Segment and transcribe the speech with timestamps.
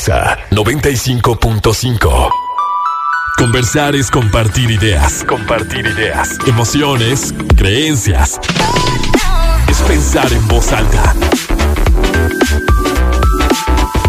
[0.00, 2.30] Exa 95.5.
[3.36, 5.22] Conversar es compartir ideas.
[5.28, 6.38] Compartir ideas.
[6.46, 8.40] Emociones, creencias.
[9.68, 11.14] Es pensar en voz alta.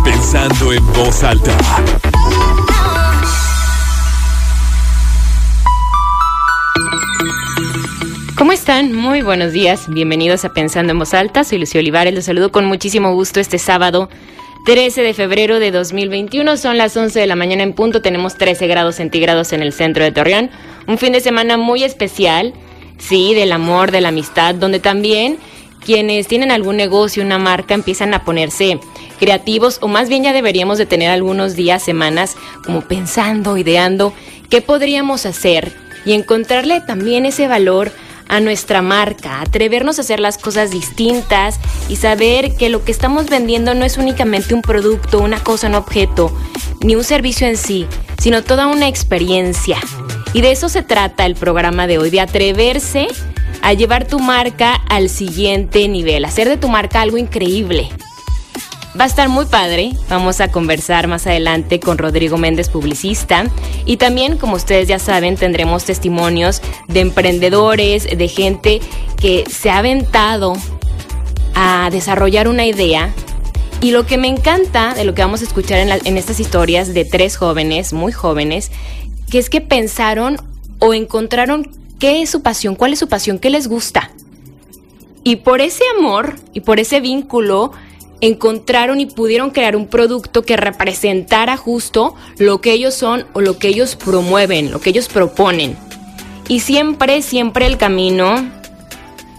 [0.06, 1.58] Pensando en voz alta.
[8.38, 8.94] ¿Cómo están?
[8.96, 9.90] Muy buenos días.
[9.90, 11.44] Bienvenidos a Pensando en Voz Alta.
[11.44, 12.16] Soy Lucio Olivares.
[12.16, 14.08] Los saludo con muchísimo gusto este sábado
[14.66, 16.56] 13 de febrero de 2021.
[16.58, 18.02] Son las 11 de la mañana en punto.
[18.02, 20.52] Tenemos 13 grados centígrados en el centro de Torreón.
[20.88, 22.54] Un fin de semana muy especial.
[23.00, 25.40] Sí, del amor, de la amistad, donde también
[25.84, 28.80] quienes tienen algún negocio, una marca, empiezan a ponerse
[29.20, 34.14] creativos o más bien ya deberíamos de tener algunos días, semanas como pensando, ideando
[34.52, 35.74] qué podríamos hacer
[36.06, 37.92] y encontrarle también ese valor
[38.28, 43.28] a nuestra marca, atrevernos a hacer las cosas distintas y saber que lo que estamos
[43.28, 46.36] vendiendo no es únicamente un producto, una cosa, un objeto,
[46.82, 49.78] ni un servicio en sí, sino toda una experiencia.
[50.34, 53.08] Y de eso se trata el programa de hoy, de atreverse
[53.62, 57.90] a llevar tu marca al siguiente nivel, hacer de tu marca algo increíble.
[59.00, 59.94] Va a estar muy padre.
[60.10, 63.46] Vamos a conversar más adelante con Rodrigo Méndez, publicista.
[63.86, 68.82] Y también, como ustedes ya saben, tendremos testimonios de emprendedores, de gente
[69.16, 70.54] que se ha aventado
[71.56, 73.14] a desarrollar una idea.
[73.80, 76.94] Y lo que me encanta de lo que vamos a escuchar en, en estas historias
[76.94, 78.72] de tres jóvenes, muy jóvenes,
[79.30, 80.38] que es que pensaron
[80.80, 84.12] o encontraron qué es su pasión, cuál es su pasión, qué les gusta.
[85.24, 87.72] Y por ese amor y por ese vínculo,
[88.22, 93.58] encontraron y pudieron crear un producto que representara justo lo que ellos son o lo
[93.58, 95.76] que ellos promueven, lo que ellos proponen.
[96.48, 98.48] Y siempre, siempre el camino,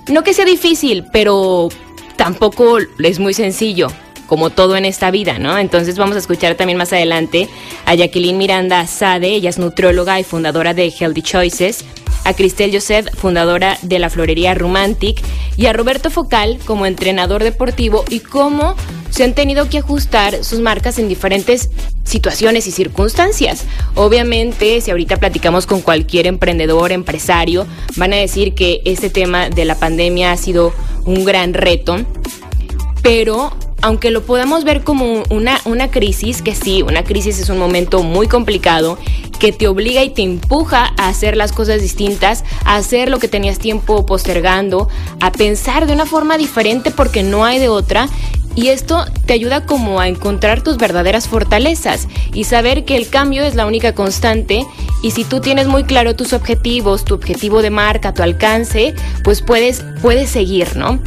[0.09, 1.69] no que sea difícil, pero
[2.17, 3.89] tampoco es muy sencillo,
[4.27, 5.59] como todo en esta vida, ¿no?
[5.59, 7.49] Entonces vamos a escuchar también más adelante
[7.87, 11.85] a Jacqueline Miranda Sade, ella es nutrióloga y fundadora de Healthy Choices
[12.25, 15.23] a Cristel Joseph, fundadora de la florería Romantic,
[15.57, 18.75] y a Roberto Focal como entrenador deportivo y cómo
[19.11, 21.71] se han tenido que ajustar sus marcas en diferentes
[22.05, 23.65] situaciones y circunstancias.
[23.95, 27.67] Obviamente, si ahorita platicamos con cualquier emprendedor, empresario,
[27.97, 30.73] van a decir que este tema de la pandemia ha sido
[31.05, 31.99] un gran reto,
[33.03, 37.59] pero aunque lo podamos ver como una, una crisis, que sí, una crisis es un
[37.59, 38.97] momento muy complicado,
[39.43, 43.27] que te obliga y te empuja a hacer las cosas distintas, a hacer lo que
[43.27, 44.89] tenías tiempo postergando,
[45.19, 48.09] a pensar de una forma diferente porque no hay de otra.
[48.55, 53.45] Y esto te ayuda como a encontrar tus verdaderas fortalezas y saber que el cambio
[53.45, 54.67] es la única constante
[55.03, 59.43] y si tú tienes muy claro tus objetivos, tu objetivo de marca, tu alcance, pues
[59.43, 61.01] puedes, puedes seguir, ¿no?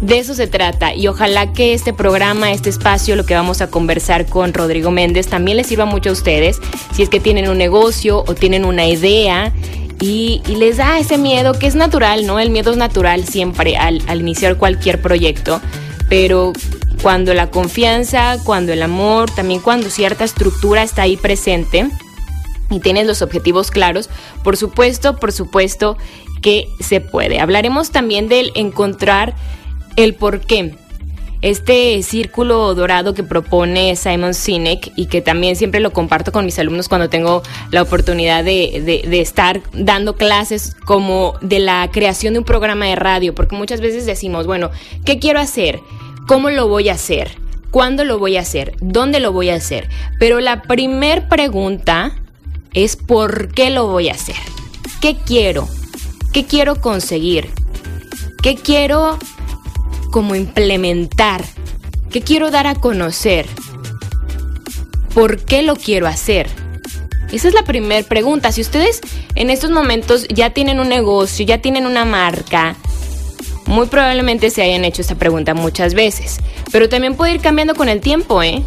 [0.00, 3.68] De eso se trata y ojalá que este programa, este espacio, lo que vamos a
[3.68, 6.58] conversar con Rodrigo Méndez también les sirva mucho a ustedes,
[6.94, 9.52] si es que tienen un negocio o tienen una idea
[10.00, 12.40] y, les da ese miedo que es natural, ¿no?
[12.40, 15.60] El miedo es natural siempre al, al iniciar cualquier proyecto,
[16.10, 16.52] pero
[17.02, 21.88] cuando la confianza, cuando el amor, también cuando cierta estructura está ahí presente
[22.68, 24.10] y tienes los objetivos claros,
[24.42, 25.96] por supuesto, por supuesto
[26.42, 27.40] que se puede.
[27.40, 29.34] Hablaremos también del encontrar
[29.96, 30.74] el por qué.
[31.42, 36.58] Este círculo dorado que propone Simon Sinek y que también siempre lo comparto con mis
[36.58, 42.44] alumnos cuando tengo la oportunidad de, estar dando clases como de la creación de un
[42.44, 44.70] programa de radio, porque muchas veces decimos, bueno,
[45.06, 45.80] ¿qué quiero hacer?
[46.26, 47.38] ¿Cómo lo voy a hacer?
[47.70, 48.74] ¿Cuándo lo voy a hacer?
[48.80, 49.88] ¿Dónde lo voy a hacer?
[50.18, 52.16] Pero la primer pregunta
[52.72, 54.36] es ¿por qué lo voy a hacer?
[55.00, 55.68] ¿Qué quiero?
[56.32, 57.50] ¿Qué quiero conseguir?
[58.42, 59.18] ¿Qué quiero
[60.10, 61.44] como implementar?
[62.10, 63.46] ¿Qué quiero dar a conocer?
[65.14, 66.48] ¿Por qué lo quiero hacer?
[67.32, 68.50] Esa es la primera pregunta.
[68.50, 69.00] Si ustedes
[69.36, 72.76] en estos momentos ya tienen un negocio, ya tienen una marca,
[73.66, 76.38] muy probablemente se hayan hecho esta pregunta muchas veces.
[76.72, 78.62] Pero también puede ir cambiando con el tiempo, ¿eh?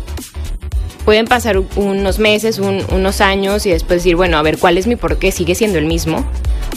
[1.06, 4.96] Pueden pasar unos meses, unos años y después decir, bueno, a ver, ¿cuál es mi
[4.96, 5.32] por qué?
[5.32, 6.26] ¿Sigue siendo el mismo?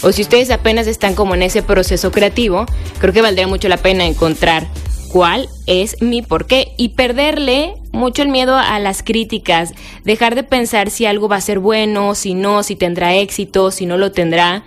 [0.02, 2.66] o si ustedes apenas están como en ese proceso creativo,
[2.98, 4.66] creo que valdría mucho la pena encontrar
[5.08, 9.72] cuál es mi porqué y perderle mucho el miedo a las críticas,
[10.04, 13.86] dejar de pensar si algo va a ser bueno, si no, si tendrá éxito, si
[13.86, 14.64] no lo tendrá.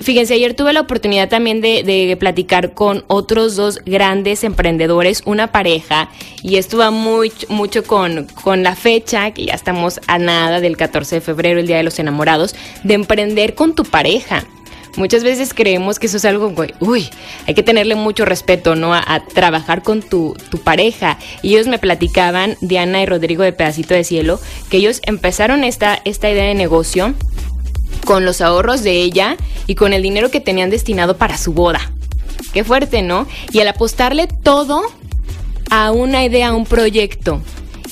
[0.00, 6.08] Fíjense, ayer tuve la oportunidad también de, platicar con otros dos grandes emprendedores, una pareja,
[6.42, 10.78] y esto va muy, mucho con, con la fecha, que ya estamos a nada del
[10.78, 14.44] 14 de febrero, el Día de los Enamorados, de emprender con tu pareja.
[14.96, 17.06] muchas veces creemos que eso es algo, uy,
[17.46, 18.94] hay que tenerle mucho respeto, ¿no?
[18.94, 21.18] A, trabajar con tu, tu, pareja.
[21.42, 26.00] Y ellos me platicaban, Diana y Rodrigo de Pedacito de Cielo, que ellos empezaron esta,
[26.06, 27.14] esta idea de negocio
[28.04, 29.36] con los ahorros de ella
[29.66, 31.92] y con el dinero que tenían destinado para su boda.
[32.52, 33.26] Qué fuerte, ¿no?
[33.52, 34.82] Y al apostarle todo
[35.70, 37.40] a una idea, a un proyecto,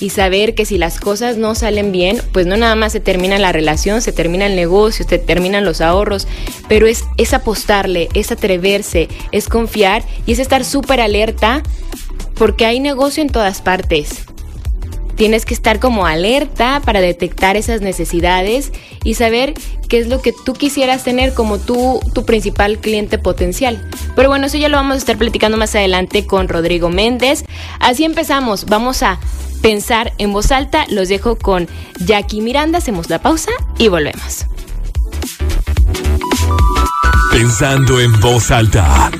[0.00, 3.38] y saber que si las cosas no salen bien, pues no nada más se termina
[3.38, 6.28] la relación, se termina el negocio, se terminan los ahorros,
[6.68, 11.62] pero es, es apostarle, es atreverse, es confiar y es estar súper alerta
[12.34, 14.24] porque hay negocio en todas partes.
[15.18, 18.72] Tienes que estar como alerta para detectar esas necesidades
[19.02, 19.52] y saber
[19.88, 23.84] qué es lo que tú quisieras tener como tu, tu principal cliente potencial.
[24.14, 27.44] Pero bueno, eso ya lo vamos a estar platicando más adelante con Rodrigo Méndez.
[27.80, 29.18] Así empezamos, vamos a
[29.60, 30.86] pensar en voz alta.
[30.88, 31.66] Los dejo con
[31.98, 34.46] Jackie Miranda, hacemos la pausa y volvemos.
[37.32, 39.10] Pensando en voz alta.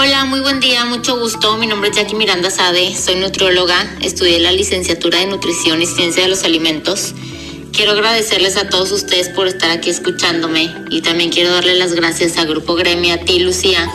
[0.00, 1.56] Hola, muy buen día, mucho gusto.
[1.56, 6.22] Mi nombre es Jackie Miranda Sade, soy nutrióloga, estudié la licenciatura de nutrición y ciencia
[6.22, 7.14] de los alimentos.
[7.72, 12.38] Quiero agradecerles a todos ustedes por estar aquí escuchándome y también quiero darle las gracias
[12.38, 13.90] a Grupo Gremia, a ti Lucía,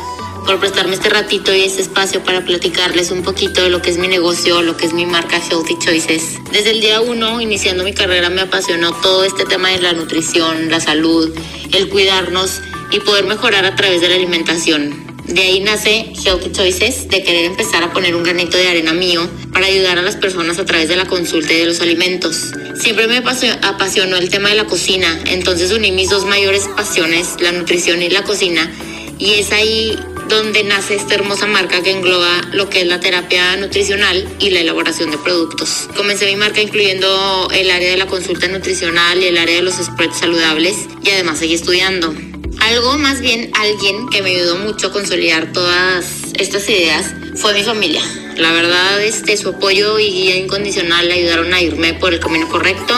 [0.45, 3.97] por prestarme este ratito y este espacio para platicarles un poquito de lo que es
[3.97, 6.37] mi negocio, lo que es mi marca Healthy Choices.
[6.51, 10.69] Desde el día uno, iniciando mi carrera, me apasionó todo este tema de la nutrición,
[10.69, 11.33] la salud,
[11.71, 12.59] el cuidarnos
[12.91, 15.12] y poder mejorar a través de la alimentación.
[15.27, 19.27] De ahí nace Healthy Choices, de querer empezar a poner un granito de arena mío
[19.53, 22.51] para ayudar a las personas a través de la consulta y de los alimentos.
[22.79, 27.53] Siempre me apasionó el tema de la cocina, entonces uní mis dos mayores pasiones, la
[27.53, 28.69] nutrición y la cocina,
[29.17, 29.97] y es ahí
[30.27, 34.61] donde nace esta hermosa marca que engloba lo que es la terapia nutricional y la
[34.61, 35.87] elaboración de productos.
[35.95, 39.75] Comencé mi marca incluyendo el área de la consulta nutricional y el área de los
[39.75, 42.13] spreads saludables y además seguí estudiando.
[42.63, 46.05] Algo más bien alguien que me ayudó mucho a consolidar todas
[46.39, 48.01] estas ideas fue mi familia.
[48.37, 52.47] La verdad, este, su apoyo y guía incondicional le ayudaron a irme por el camino
[52.47, 52.95] correcto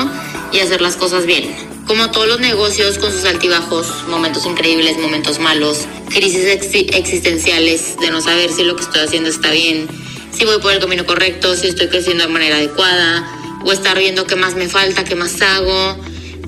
[0.51, 1.56] y hacer las cosas bien.
[1.88, 8.21] Como todos los negocios con sus altibajos, momentos increíbles, momentos malos, crisis existenciales de no
[8.21, 9.88] saber si lo que estoy haciendo está bien,
[10.31, 13.27] si voy por el camino correcto, si estoy creciendo de manera adecuada,
[13.65, 15.97] o estar viendo qué más me falta, qué más hago.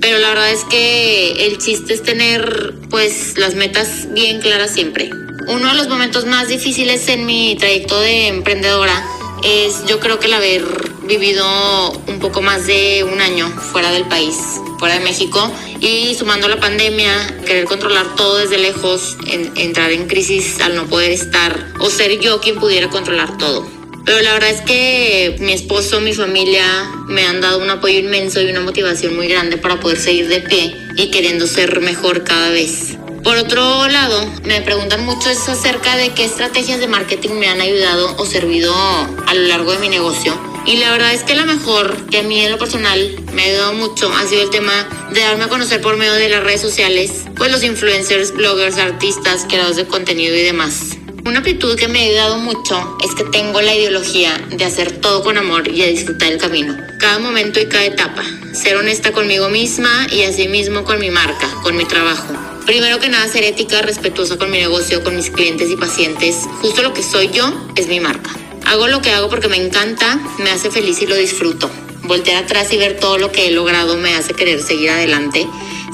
[0.01, 5.09] Pero la verdad es que el chiste es tener pues las metas bien claras siempre.
[5.47, 9.05] Uno de los momentos más difíciles en mi trayecto de emprendedora
[9.43, 10.63] es yo creo que el haber
[11.03, 14.35] vivido un poco más de un año fuera del país
[14.77, 17.11] fuera de México y sumando la pandemia,
[17.45, 19.17] querer controlar todo desde lejos,
[19.55, 23.76] entrar en crisis al no poder estar o ser yo quien pudiera controlar todo.
[24.07, 26.63] Pero la verdad es que mi esposo, mi familia
[27.07, 30.39] me han dado un apoyo inmenso y una motivación muy grande para poder seguir de
[30.39, 32.95] pie y queriendo ser mejor cada vez.
[33.21, 38.15] Por otro lado, me preguntan mucho acerca de qué estrategias de marketing me han ayudado
[38.17, 40.39] o servido a lo largo de mi negocio.
[40.65, 43.45] Y la verdad es que la mejor que a mí en lo personal me ha
[43.47, 46.61] ayudado mucho ha sido el tema de darme a conocer por medio de las redes
[46.61, 50.97] sociales, pues los influencers, bloggers, artistas, creadores de contenido y demás.
[51.27, 55.25] Una actitud que me ha ayudado mucho es que tengo la ideología de hacer todo
[55.25, 56.77] con amor y a disfrutar el camino.
[56.99, 58.23] Cada momento y cada etapa.
[58.53, 62.33] Ser honesta conmigo misma y así mismo con mi marca, con mi trabajo.
[62.65, 66.45] Primero que nada, ser ética, respetuosa con mi negocio, con mis clientes y pacientes.
[66.61, 68.29] Justo lo que soy yo es mi marca.
[68.65, 71.69] Hago lo que hago porque me encanta, me hace feliz y lo disfruto.
[72.03, 75.45] Voltear atrás y ver todo lo que he logrado me hace querer seguir adelante,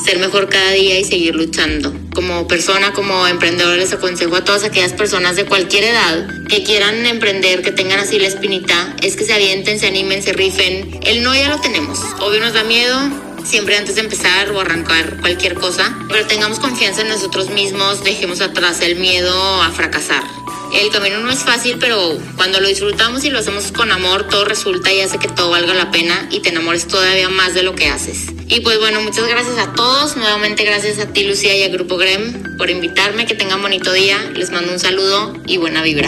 [0.03, 1.93] ser mejor cada día y seguir luchando.
[2.13, 7.05] Como persona, como emprendedor, les aconsejo a todas aquellas personas de cualquier edad que quieran
[7.05, 10.99] emprender, que tengan así la espinita, es que se avienten, se animen, se rifen.
[11.03, 11.99] El no ya lo tenemos.
[12.19, 12.99] Obvio nos da miedo,
[13.45, 18.41] siempre antes de empezar o arrancar cualquier cosa, pero tengamos confianza en nosotros mismos, dejemos
[18.41, 20.23] atrás el miedo a fracasar.
[20.73, 24.43] El camino no es fácil, pero cuando lo disfrutamos y lo hacemos con amor, todo
[24.43, 27.75] resulta y hace que todo valga la pena y te enamores todavía más de lo
[27.75, 28.25] que haces.
[28.53, 30.15] Y pues bueno, muchas gracias a todos.
[30.15, 33.25] Nuevamente gracias a ti, Lucía, y a Grupo Grem por invitarme.
[33.25, 34.29] Que tengan bonito día.
[34.35, 36.07] Les mando un saludo y buena vibra.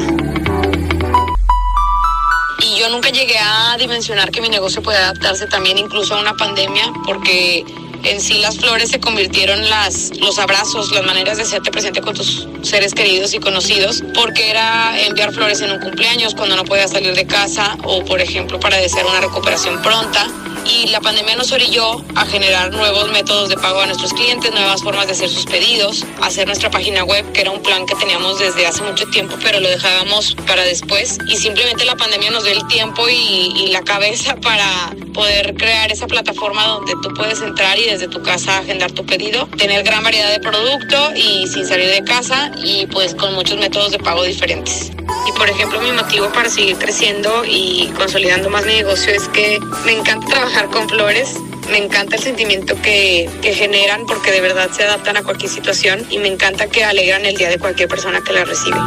[2.59, 6.35] Y yo nunca llegué a dimensionar que mi negocio puede adaptarse también incluso a una
[6.35, 7.65] pandemia, porque
[8.03, 12.13] en sí las flores se convirtieron las los abrazos, las maneras de hacerte presente con
[12.13, 16.91] tus seres queridos y conocidos, porque era enviar flores en un cumpleaños cuando no podías
[16.91, 20.27] salir de casa o por ejemplo para desear una recuperación pronta
[20.65, 24.81] y la pandemia nos orilló a generar nuevos métodos de pago a nuestros clientes, nuevas
[24.81, 28.39] formas de hacer sus pedidos, hacer nuestra página web, que era un plan que teníamos
[28.39, 32.53] desde hace mucho tiempo, pero lo dejábamos para después y simplemente la pandemia nos dio
[32.53, 37.79] el tiempo y, y la cabeza para poder crear esa plataforma donde tú puedes entrar
[37.79, 41.89] y desde tu casa agendar tu pedido, tener gran variedad de producto y sin salir
[41.89, 44.91] de casa y pues con muchos métodos de pago diferentes.
[45.27, 49.59] Y por ejemplo, mi motivo para seguir creciendo y consolidando más mi negocio es que
[49.85, 51.37] me encanta trabajar con flores.
[51.69, 56.01] Me encanta el sentimiento que, que generan porque de verdad se adaptan a cualquier situación
[56.09, 58.77] y me encanta que alegran el día de cualquier persona que la recibe.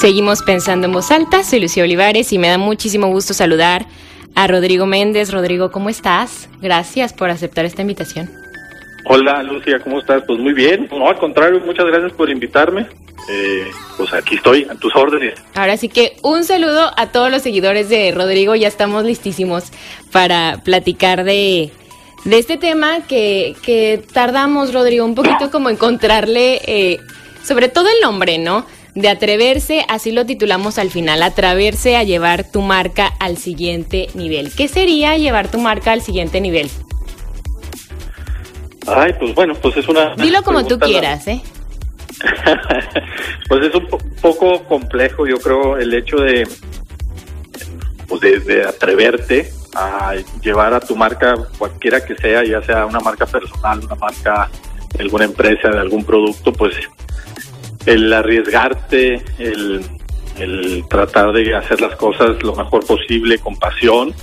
[0.00, 3.86] Seguimos pensando en voz alta, soy Lucía Olivares y me da muchísimo gusto saludar
[4.34, 5.32] a Rodrigo Méndez.
[5.32, 6.48] Rodrigo, ¿cómo estás?
[6.60, 8.28] Gracias por aceptar esta invitación.
[9.06, 10.24] Hola Lucia, ¿cómo estás?
[10.26, 10.88] Pues muy bien.
[10.90, 12.86] No, al contrario, muchas gracias por invitarme.
[13.28, 15.34] Eh, pues aquí estoy, a tus órdenes.
[15.54, 18.54] Ahora sí que un saludo a todos los seguidores de Rodrigo.
[18.54, 19.64] Ya estamos listísimos
[20.12, 21.70] para platicar de,
[22.24, 26.98] de este tema que, que tardamos, Rodrigo, un poquito como encontrarle, eh,
[27.42, 28.66] sobre todo el nombre, ¿no?
[28.94, 34.52] De atreverse, así lo titulamos al final, atreverse a llevar tu marca al siguiente nivel.
[34.54, 36.70] ¿Qué sería llevar tu marca al siguiente nivel?
[38.86, 40.14] Ay, pues bueno, pues es una...
[40.14, 41.40] Dilo como tú quieras, ¿eh?
[43.48, 46.46] pues es un po- poco complejo, yo creo, el hecho de,
[48.08, 53.00] pues de, de atreverte a llevar a tu marca, cualquiera que sea, ya sea una
[53.00, 54.48] marca personal, una marca
[54.96, 56.74] de alguna empresa, de algún producto, pues
[57.86, 59.84] el arriesgarte, el,
[60.38, 64.14] el tratar de hacer las cosas lo mejor posible con pasión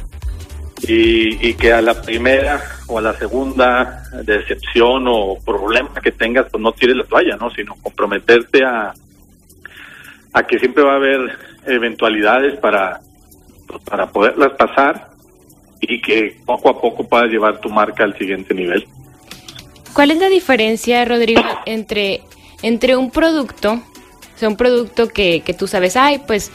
[0.82, 6.48] y, y que a la primera o a la segunda decepción o problema que tengas,
[6.50, 7.52] pues no tires la toalla, ¿no?
[7.52, 8.94] Sino comprometerte a,
[10.34, 13.02] a que siempre va a haber eventualidades para,
[13.68, 15.10] pues, para poderlas pasar
[15.80, 18.86] y que poco a poco puedas llevar tu marca al siguiente nivel.
[19.94, 22.22] ¿Cuál es la diferencia, Rodrigo, entre,
[22.62, 26.52] entre un producto, o sea, un producto que, que tú sabes, ay, pues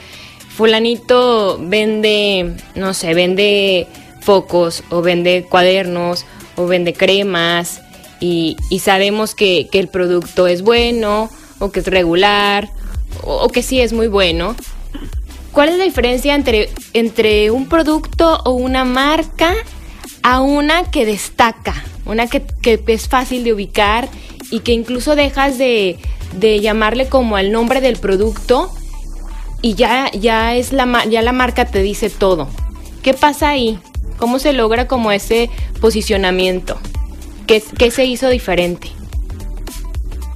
[0.48, 3.86] fulanito vende, no sé, vende
[4.26, 7.80] focos o vende cuadernos o vende cremas
[8.18, 11.30] y, y sabemos que, que el producto es bueno
[11.60, 12.68] o que es regular
[13.22, 14.56] o, que sí es muy bueno?
[15.52, 19.54] ¿Cuál es la diferencia entre, entre un producto o una marca
[20.22, 24.08] a una que destaca, una que, que es fácil de ubicar
[24.50, 25.98] y que incluso dejas de,
[26.36, 28.70] de llamarle como al nombre del producto
[29.62, 32.48] y ya, ya, es la, ya la marca te dice todo?
[33.02, 33.78] ¿Qué pasa ahí?
[34.18, 36.78] ¿Cómo se logra como ese posicionamiento?
[37.46, 38.88] ¿Qué, qué se hizo diferente?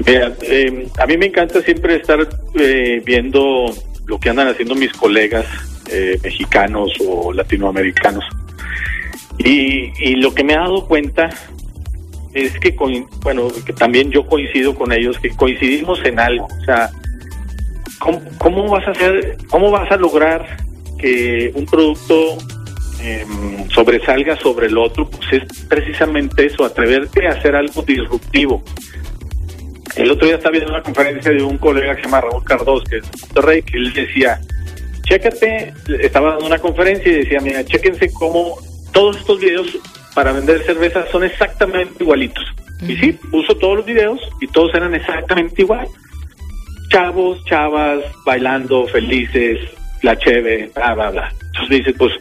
[0.07, 3.67] Mira, eh, a mí me encanta siempre estar eh, viendo
[4.07, 5.47] lo que andan haciendo mis colegas
[5.91, 8.25] eh, mexicanos o latinoamericanos.
[9.39, 11.31] Y, lo que me he dado cuenta
[12.35, 12.77] es que,
[13.23, 16.47] bueno, que también yo coincido con ellos, que coincidimos en algo.
[16.47, 16.91] O sea,
[17.99, 20.59] ¿cómo, cómo vas a hacer, cómo vas a lograr
[20.99, 22.37] que un producto
[23.03, 25.09] em, sobresalga sobre el otro?
[25.09, 28.63] Pues es precisamente eso, atreverte a hacer algo disruptivo.
[29.97, 32.85] El otro día estaba viendo una conferencia de un colega que se llama Raúl Cardos,
[32.85, 34.41] que es de Monterrey, que él decía,
[35.03, 38.57] chécate, estaba dando una conferencia y decía, mira, chéquense cómo
[38.93, 39.67] todos estos videos
[40.15, 42.45] para vender cerveza son exactamente igualitos.
[42.87, 45.87] Y sí, puso todos los videos y todos eran exactamente igual.
[46.91, 49.61] Chavos, chavas, bailando, felices,
[50.03, 51.33] la cheve, bla, bla, bla.
[51.47, 52.13] Entonces me dice, pues,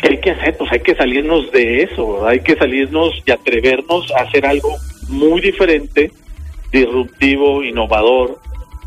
[0.00, 0.56] ¿qué hay que hacer?
[0.56, 4.76] Pues hay que salirnos de eso, hay que salirnos y atrevernos a hacer algo
[5.08, 6.10] muy diferente,
[6.72, 8.38] disruptivo, innovador,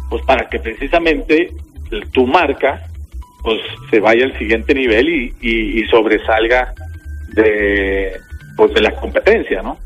[0.10, 1.52] pues para que precisamente
[2.12, 2.88] tu marca
[3.44, 6.74] pues se vaya al siguiente nivel y, y, y sobresalga
[7.34, 8.14] de
[8.56, 9.78] pues de la competencia, ¿no?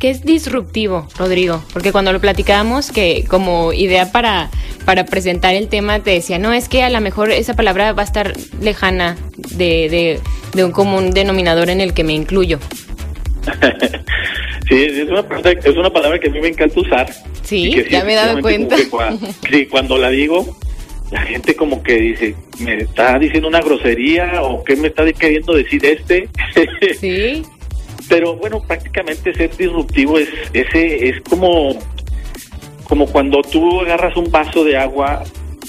[0.00, 1.62] ¿Qué es disruptivo, Rodrigo?
[1.74, 4.50] Porque cuando lo platicábamos, que como idea para,
[4.86, 8.00] para presentar el tema, te decía, no, es que a lo mejor esa palabra va
[8.02, 10.20] a estar lejana de, de,
[10.54, 12.58] de un común denominador en el que me incluyo.
[14.68, 17.12] sí, es una, palabra- es una palabra que a mí me encanta usar.
[17.42, 18.76] Sí, que ya me he dado cuenta.
[19.50, 20.56] sí, cuando la digo,
[21.10, 25.52] la gente como que dice, ¿me está diciendo una grosería o qué me está queriendo
[25.54, 26.28] decir este?
[26.98, 27.42] Sí,
[28.10, 31.78] Pero bueno, prácticamente ser disruptivo es ese es como
[32.84, 35.22] como cuando tú agarras un vaso de agua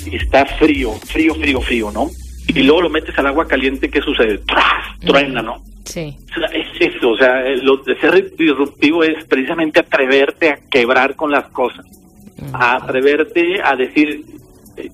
[0.05, 2.09] y está frío, frío, frío, frío, ¿no?
[2.47, 4.39] Y luego lo metes al agua caliente, ¿qué sucede?
[4.39, 4.99] ¡Tras!
[5.05, 5.61] Truena, ¿no?
[5.85, 6.17] sí.
[6.53, 11.45] Es eso, o sea, lo de ser disruptivo es precisamente atreverte a quebrar con las
[11.49, 11.85] cosas,
[12.53, 14.25] a atreverte a decir,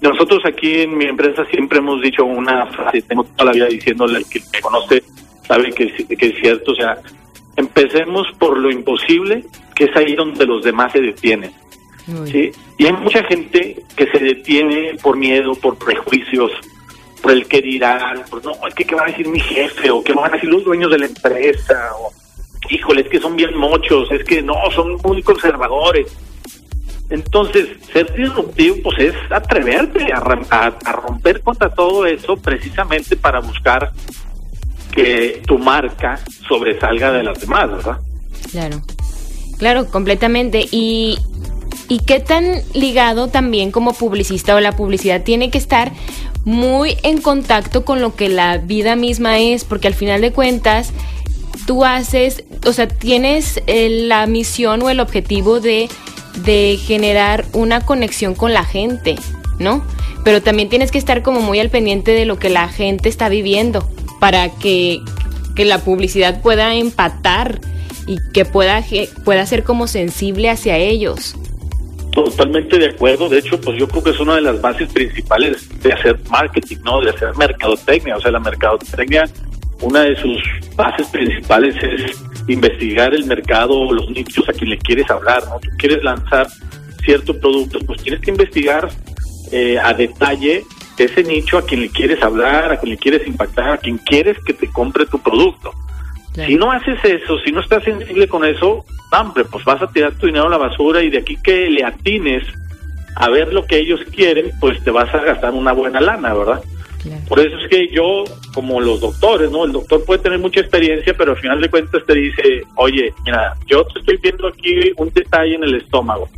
[0.01, 4.19] nosotros aquí en mi empresa siempre hemos dicho una frase, tengo toda la vida diciéndole,
[4.19, 5.03] el que me conoce
[5.47, 6.97] sabe que, que es cierto, o sea,
[7.57, 9.43] empecemos por lo imposible,
[9.75, 11.51] que es ahí donde los demás se detienen.
[12.31, 12.51] ¿sí?
[12.77, 16.51] Y hay mucha gente que se detiene por miedo, por prejuicios,
[17.21, 20.03] por el que dirán, por no, es que qué va a decir mi jefe, o
[20.03, 22.13] qué van a decir los dueños de la empresa, o
[22.69, 26.15] híjole, es que son bien mochos, es que no, son muy conservadores.
[27.09, 33.93] Entonces, ser disruptivo, pues es atreverte a, a, romper contra todo eso precisamente para buscar
[34.97, 37.97] que tu marca sobresalga de las demás, ¿verdad?
[38.49, 38.81] Claro,
[39.59, 40.65] claro, completamente.
[40.71, 41.19] Y,
[41.87, 45.91] y qué tan ligado también como publicista o la publicidad tiene que estar
[46.45, 50.93] muy en contacto con lo que la vida misma es, porque al final de cuentas
[51.67, 55.89] tú haces, o sea, tienes eh, la misión o el objetivo de,
[56.43, 59.15] de generar una conexión con la gente,
[59.59, 59.85] ¿no?
[60.23, 63.29] Pero también tienes que estar como muy al pendiente de lo que la gente está
[63.29, 63.87] viviendo
[64.19, 65.01] para que,
[65.57, 67.59] la publicidad pueda empatar
[68.05, 68.83] y que pueda,
[69.25, 71.35] pueda ser como sensible hacia ellos.
[72.11, 73.27] Totalmente de acuerdo.
[73.27, 76.77] De hecho, pues yo creo que es una de las bases principales de hacer marketing,
[76.83, 77.01] ¿no?
[77.01, 78.17] De hacer mercadotecnia.
[78.17, 79.29] O sea, la mercadotecnia,
[79.81, 80.37] una de sus
[80.75, 85.59] bases principales es investigar el mercado, los nichos a quien le quieres hablar, ¿no?
[85.59, 86.47] Tú quieres lanzar
[87.03, 88.89] cierto producto, pues tienes que investigar
[89.51, 90.63] eh, a detalle
[91.05, 94.37] ese nicho a quien le quieres hablar, a quien le quieres impactar, a quien quieres
[94.45, 95.71] que te compre tu producto.
[96.45, 100.13] Si no haces eso, si no estás sensible con eso, hombre, pues vas a tirar
[100.13, 102.43] tu dinero a la basura y de aquí que le atines
[103.15, 106.61] a ver lo que ellos quieren, pues te vas a gastar una buena lana, ¿verdad?
[107.27, 109.65] Por eso es que yo, como los doctores, ¿no?
[109.65, 113.55] El doctor puede tener mucha experiencia, pero al final de cuentas te dice, oye, mira,
[113.65, 116.29] yo te estoy viendo aquí un detalle en el estómago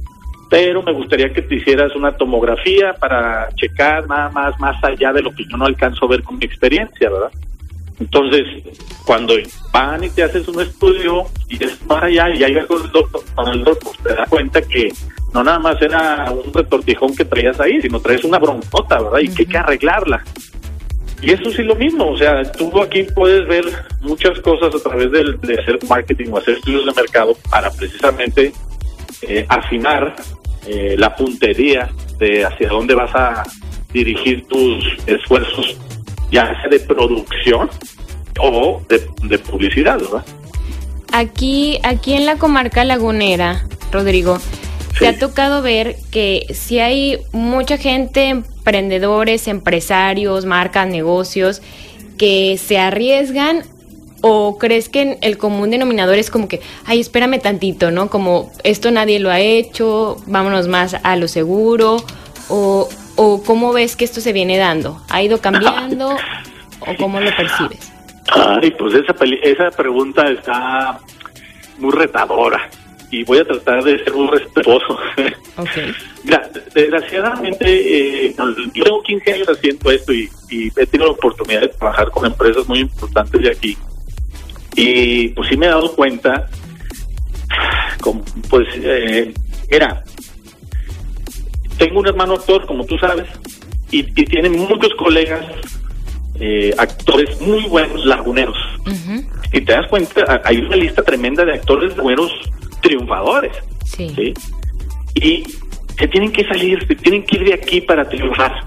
[0.50, 5.22] pero me gustaría que te hicieras una tomografía para checar nada más más allá de
[5.22, 7.32] lo que yo no alcanzo a ver con mi experiencia, ¿verdad?
[8.00, 8.46] Entonces,
[9.06, 9.36] cuando
[9.72, 13.22] van y te haces un estudio y es más allá y llegas con el doctor,
[13.36, 14.90] con el doctor pues te das cuenta que
[15.34, 19.20] no nada más era un retortijón que traías ahí, sino traes una broncota, ¿verdad?
[19.20, 20.24] Y que hay que arreglarla.
[21.22, 23.66] Y eso sí lo mismo, o sea, tú aquí puedes ver
[24.02, 28.54] muchas cosas a través de, de hacer marketing o hacer estudios de mercado para precisamente
[29.24, 30.16] eh, afinar
[30.72, 33.44] eh, la puntería de hacia dónde vas a
[33.92, 35.76] dirigir tus esfuerzos,
[36.32, 37.72] ya sea de producción
[38.40, 40.24] o de, publicidad, ¿verdad?
[41.12, 44.38] Aquí, aquí en la comarca lagunera, Rodrigo,
[45.00, 51.64] te ha tocado ver que si hay mucha gente, emprendedores, empresarios, marcas, negocios,
[52.20, 53.64] que se arriesgan
[54.22, 58.10] ¿O crees que el común denominador es como que, ay, espérame tantito, ¿no?
[58.10, 61.98] Como esto nadie lo ha hecho, vámonos más a lo seguro?
[62.50, 65.02] ¿O, o cómo ves que esto se viene dando?
[65.10, 66.18] ¿Ha ido cambiando
[66.82, 67.94] o cómo lo percibes?
[68.32, 71.00] Ay, pues esa, esa pregunta está
[71.78, 72.70] muy retadora
[73.12, 74.98] y voy a tratar de ser muy respetuoso.
[75.58, 75.92] Okay.
[76.24, 78.36] Mira, desgraciadamente, eh,
[78.74, 82.26] yo tengo 15 años haciendo esto y, y, he tenido la oportunidad de trabajar con
[82.26, 83.78] empresas muy importantes de aquí.
[84.80, 86.48] Y pues sí me he dado cuenta,
[88.50, 89.34] pues, eh,
[89.70, 90.06] mira,
[91.78, 93.28] tengo un hermano actor, como tú sabes,
[93.92, 95.46] y, tiene muchos colegas
[96.40, 98.56] eh, actores muy buenos laguneros.
[99.52, 102.32] Y te das cuenta, hay una lista tremenda de actores laguneros
[102.82, 103.52] triunfadores.
[103.84, 104.34] Sí.
[105.16, 105.44] Y
[105.98, 108.64] se tienen que salir, se tienen que ir de aquí para triunfar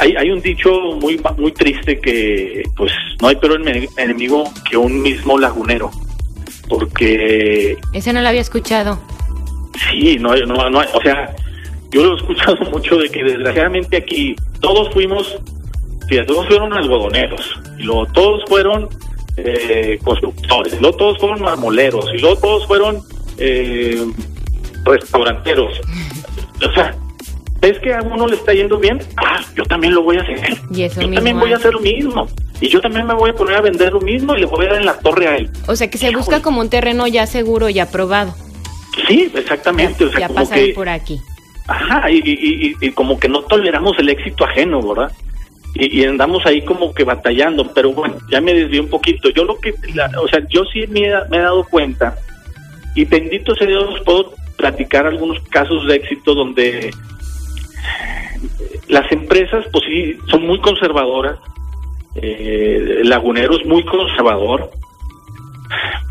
[0.00, 3.60] hay, hay un dicho muy muy triste que pues no hay peor
[3.96, 5.90] enemigo que un mismo lagunero
[6.68, 8.98] porque ese no lo había escuchado.
[9.90, 11.34] Sí no no no o sea
[11.90, 15.38] yo lo he escuchado mucho de que desgraciadamente aquí todos fuimos
[16.08, 18.88] fíjate, todos fueron algodoneros y luego todos fueron
[19.36, 23.02] eh, constructores y luego todos fueron marmoleros y luego todos fueron
[23.38, 24.06] eh,
[24.84, 25.80] restauranteros.
[26.62, 26.94] O sea
[27.60, 28.98] ¿Ves que a uno le está yendo bien?
[29.16, 30.58] Ah, yo también lo voy a hacer.
[30.70, 32.26] yo también voy a hacer lo mismo.
[32.60, 34.70] Y yo también me voy a poner a vender lo mismo y le voy a
[34.70, 35.50] dar en la torre a él.
[35.66, 38.34] O sea, que se busca como un terreno ya seguro y aprobado.
[39.06, 40.04] Sí, exactamente.
[40.18, 41.20] Ya, o sea, por aquí.
[41.68, 45.12] Ajá, y, y, como que no toleramos el éxito ajeno, ¿verdad?
[45.74, 49.30] Y, andamos ahí como que batallando, pero bueno, ya me desvié un poquito.
[49.30, 49.72] Yo lo que,
[50.20, 52.16] o sea, yo sí me, me he dado cuenta,
[52.96, 56.90] y bendito sea Dios, puedo platicar algunos casos de éxito donde
[58.90, 61.38] las empresas, pues sí, son muy conservadoras.
[62.16, 64.70] Eh, Lagunero es muy conservador.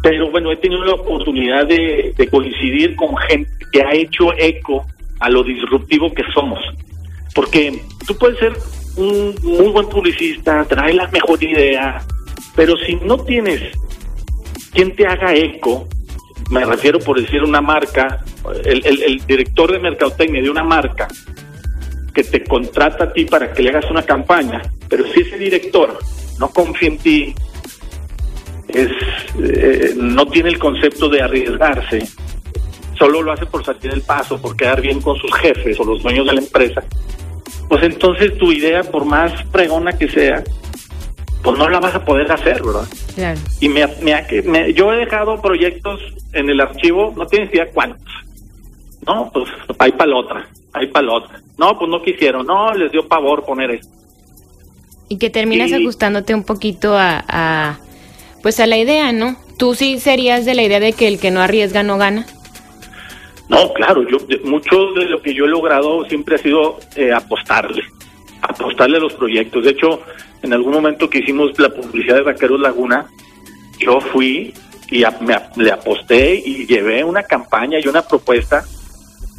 [0.02, 4.86] Pero bueno, he tenido la oportunidad de, coincidir con gente que ha hecho eco
[5.20, 6.60] a lo disruptivo que somos.
[7.36, 8.54] Porque tú puedes ser
[8.96, 12.02] un muy buen publicista, traer la mejor idea,
[12.56, 13.62] pero si no tienes
[14.72, 15.88] quien te haga eco,
[16.50, 18.24] me refiero por decir una marca,
[18.64, 21.08] el, el director de mercadotecnia de una marca
[22.14, 25.98] que te contrata a ti para que le hagas una campaña, pero si ese director
[26.40, 27.36] no confía en ti,
[28.70, 28.90] es,
[29.42, 32.08] eh, no tiene el concepto de arriesgarse,
[32.98, 36.04] solo lo hace por salir del paso, por quedar bien con sus jefes o los
[36.04, 36.84] dueños de la empresa,
[37.68, 40.44] pues entonces tu idea, por más pregona que sea,
[41.44, 42.88] pues no la vas a poder hacer, ¿verdad?
[43.16, 43.40] Claro.
[43.60, 46.02] Y me, me, yo he dejado proyectos
[46.34, 48.08] en el archivo, no tienes idea cuántos.
[49.06, 51.39] No, pues hay para la otra, hay para la otra.
[51.60, 53.94] No, pues no quisieron, no, les dio pavor poner esto.
[55.10, 57.78] Y que terminas ajustándote un poquito a,
[58.42, 59.36] pues a la idea, ¿no?
[59.58, 62.26] ¿Tú sí serías de la idea de que el que no arriesga no gana?
[63.50, 67.84] No, claro, yo mucho de lo que yo he logrado siempre ha sido eh, apostarle,
[68.42, 69.66] apostarle a los proyectos.
[69.66, 70.02] De hecho,
[70.44, 73.08] en algún momento que hicimos la publicidad de Vaqueros Laguna,
[73.80, 74.54] yo fui
[74.92, 78.64] y me, le aposté y llevé una campaña y una propuesta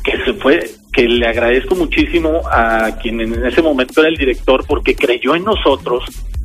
[0.04, 4.64] que se fue, que le agradezco muchísimo a quien en ese momento era el director
[4.66, 6.04] porque creyó en nosotros,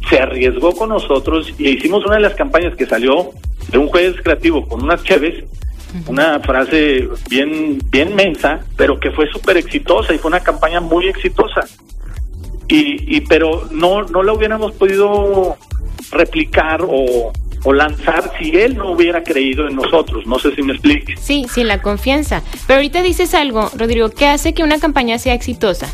[0.09, 3.31] se arriesgó con nosotros y hicimos una de las campañas que salió
[3.69, 5.43] de un jueves creativo con unas cheves,
[6.07, 11.07] una frase bien, bien mensa, pero que fue súper exitosa y fue una campaña muy
[11.07, 11.61] exitosa.
[12.67, 15.55] Y, y pero no, no la hubiéramos podido
[16.11, 17.31] replicar o,
[17.65, 20.25] o lanzar si él no hubiera creído en nosotros.
[20.25, 21.15] No sé si me explique.
[21.17, 22.43] Sí, sin la confianza.
[22.67, 25.93] Pero ahorita dices algo, Rodrigo, ¿qué hace que una campaña sea exitosa?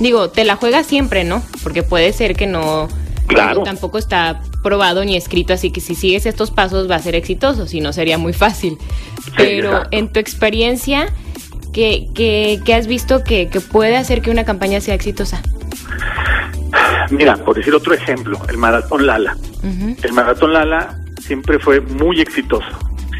[0.00, 1.42] Digo, te la juegas siempre, ¿no?
[1.62, 2.88] Porque puede ser que no.
[3.26, 3.62] Claro.
[3.62, 7.66] Tampoco está probado ni escrito, así que si sigues estos pasos va a ser exitoso,
[7.66, 8.76] si no sería muy fácil.
[9.36, 11.12] Pero en tu experiencia,
[11.72, 15.42] ¿qué, qué, has visto que, que puede hacer que una campaña sea exitosa?
[17.10, 19.36] Mira, por decir otro ejemplo, el Maratón Lala.
[20.02, 20.99] El Maratón Lala
[21.30, 22.66] siempre fue muy exitoso.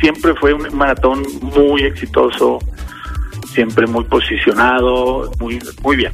[0.01, 2.59] Siempre fue un maratón muy exitoso,
[3.53, 6.11] siempre muy posicionado, muy, muy bien.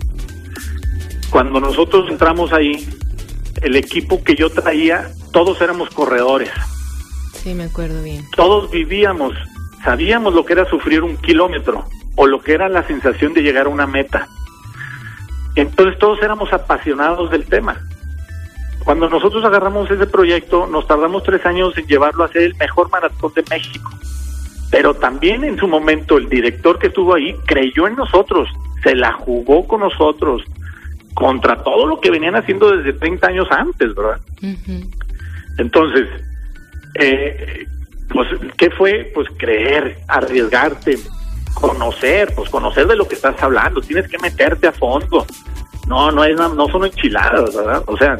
[1.31, 2.87] Cuando nosotros entramos ahí,
[3.63, 6.51] el equipo que yo traía, todos éramos corredores.
[7.33, 8.27] Sí, me acuerdo bien.
[8.37, 9.33] Todos vivíamos,
[9.83, 13.65] sabíamos lo que era sufrir un kilómetro o lo que era la sensación de llegar
[13.65, 14.29] a una meta.
[15.55, 17.81] Entonces todos éramos apasionados del tema.
[18.87, 22.89] Cuando nosotros agarramos ese proyecto, nos tardamos tres años en llevarlo a ser el mejor
[22.89, 23.91] maratón de México.
[24.71, 28.49] Pero también en su momento el director que estuvo ahí creyó en nosotros,
[28.85, 30.41] se la jugó con nosotros
[31.15, 34.21] contra todo lo que venían haciendo desde 30 años antes, ¿verdad?
[35.59, 36.07] Entonces,
[36.95, 37.67] eh,
[38.09, 39.11] pues, ¿qué fue?
[39.13, 40.97] Pues creer, arriesgarte,
[41.55, 45.27] conocer, pues conocer de lo que estás hablando, tienes que meterte a fondo.
[45.89, 47.83] No, no es no son enchiladas, ¿verdad?
[47.87, 48.17] O sea,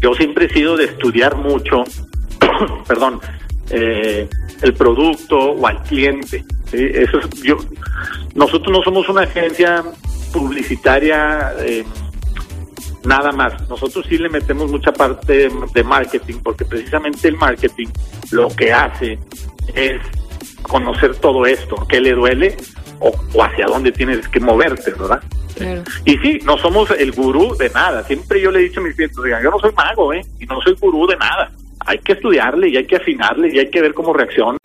[0.00, 1.84] yo siempre he sido de estudiar mucho,
[2.86, 3.20] perdón,
[3.70, 4.28] eh,
[4.62, 6.44] el producto o al cliente.
[6.72, 7.56] Eso yo,
[8.34, 9.82] nosotros no somos una agencia
[10.32, 11.84] publicitaria eh,
[13.04, 13.68] nada más.
[13.68, 17.88] Nosotros sí le metemos mucha parte de, marketing, porque precisamente el marketing
[18.30, 19.18] lo que hace
[19.74, 20.00] es
[20.62, 22.56] conocer todo esto, qué le duele
[23.00, 25.22] o, o hacia dónde tienes que moverte, ¿verdad?
[26.04, 28.04] Y sí, no somos el gurú de nada.
[28.04, 30.24] Siempre yo le he dicho a mis clientes, yo no soy mago, ¿eh?
[30.38, 31.50] Y no soy gurú de nada.
[31.80, 34.58] Hay que estudiarle y hay que afinarle y hay que ver cómo reacciona.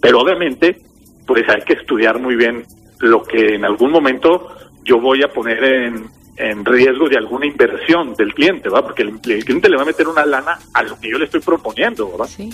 [0.00, 0.78] Pero obviamente,
[1.26, 2.64] pues hay que estudiar muy bien
[3.00, 4.48] lo que en algún momento
[4.84, 8.84] yo voy a poner en, en riesgo de alguna inversión del cliente, ¿verdad?
[8.84, 11.40] Porque el, cliente le va a meter una lana a lo que yo le estoy
[11.40, 12.26] proponiendo, ¿verdad?
[12.26, 12.50] Sí.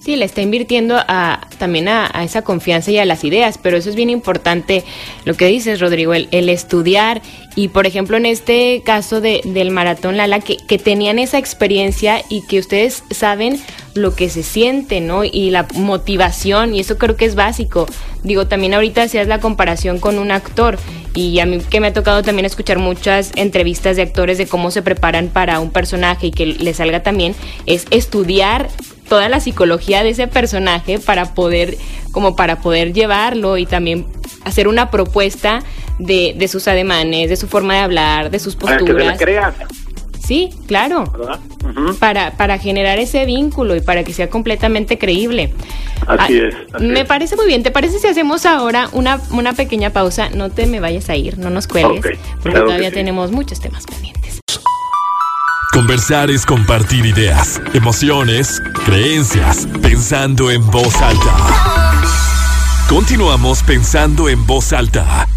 [0.00, 3.90] Sí, le está invirtiendo a, también a, esa confianza y a las ideas, pero eso
[3.90, 4.84] es bien importante
[5.24, 7.20] lo que dices, Rodrigo, el, estudiar
[7.56, 12.22] y, por ejemplo, en este caso de, del maratón Lala, que, que tenían esa experiencia
[12.28, 13.60] y que ustedes saben
[13.94, 15.24] lo que se siente, ¿no?
[15.24, 17.86] Y la motivación, y eso creo que es básico.
[18.22, 20.78] Digo, también ahorita hacías la comparación con un actor,
[21.14, 24.70] y a mí que me ha tocado también escuchar muchas entrevistas de actores de cómo
[24.70, 27.34] se preparan para un personaje y que le salga también,
[27.66, 28.68] es estudiar
[29.08, 31.76] toda la psicología de ese personaje para poder,
[32.12, 34.06] como para poder llevarlo y también
[34.44, 35.62] hacer una propuesta
[35.98, 39.18] de, de sus ademanes, de su forma de hablar, de sus posturas.
[39.18, 39.54] Para
[40.28, 41.10] Sí, claro.
[41.98, 45.54] para, para generar ese vínculo y para que sea completamente creíble.
[46.06, 46.54] Así es.
[46.80, 47.62] me parece muy bien.
[47.62, 50.28] ¿Te parece si hacemos ahora una, una pequeña pausa?
[50.28, 54.07] No te me vayas a ir, no nos cuelgues, porque todavía tenemos muchos temas pendientes.
[55.72, 61.36] Conversar es compartir ideas, emociones, creencias, pensando en voz alta.
[62.88, 65.28] Continuamos pensando en voz alta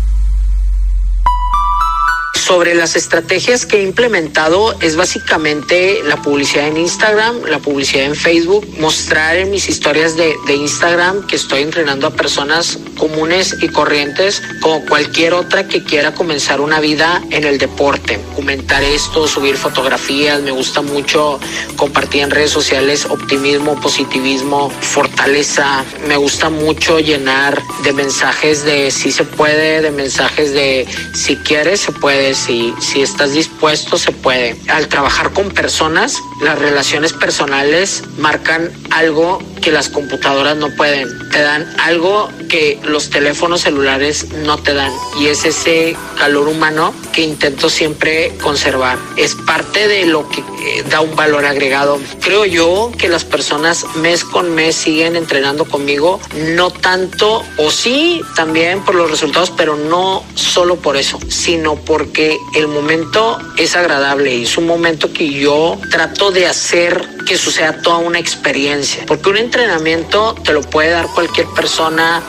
[2.52, 8.14] Sobre las estrategias que he implementado es básicamente la publicidad en Instagram, la publicidad en
[8.14, 13.70] Facebook, mostrar en mis historias de, de Instagram que estoy entrenando a personas comunes y
[13.70, 18.20] corrientes como cualquier otra que quiera comenzar una vida en el deporte.
[18.36, 21.40] Comentar esto, subir fotografías, me gusta mucho
[21.78, 25.86] compartir en redes sociales optimismo, positivismo, fortaleza.
[26.06, 31.80] Me gusta mucho llenar de mensajes de si se puede, de mensajes de si quieres,
[31.80, 34.56] se puede, si, si estás dispuesto, se puede.
[34.70, 41.08] Al trabajar con personas, las relaciones personales marcan algo que las computadoras no pueden.
[41.30, 46.94] Te dan algo que los teléfonos celulares no te dan y es ese calor humano
[47.14, 48.98] que intento siempre conservar.
[49.16, 51.98] Es parte de lo que eh, da un valor agregado.
[52.20, 56.20] Creo yo que las personas mes con mes siguen entrenando conmigo,
[56.56, 62.38] no tanto o sí también por los resultados, pero no solo por eso, sino porque
[62.56, 67.82] el momento es agradable y es un momento que yo trato de hacer que suceda
[67.82, 69.04] toda una experiencia.
[69.08, 72.22] Porque un entrenamiento te lo puede dar cualquier persona,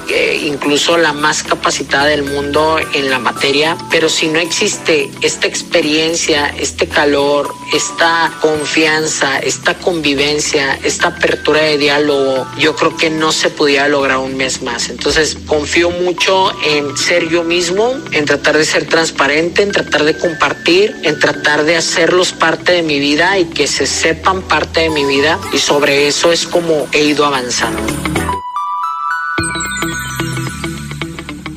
[0.43, 6.55] incluso la más capacitada del mundo en la materia, pero si no existe esta experiencia,
[6.59, 13.51] este calor, esta confianza, esta convivencia, esta apertura de diálogo, yo creo que no se
[13.51, 14.89] pudiera lograr un mes más.
[14.89, 20.17] Entonces confío mucho en ser yo mismo, en tratar de ser transparente, en tratar de
[20.17, 24.91] compartir, en tratar de hacerlos parte de mi vida y que se sepan parte de
[24.91, 28.12] mi vida y sobre eso es como he ido avanzando.